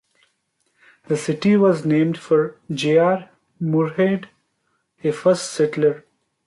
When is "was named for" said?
1.55-2.55